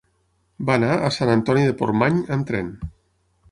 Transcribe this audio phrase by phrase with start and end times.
[0.69, 2.75] Va anar a Sant Antoni de Portmany amb tren.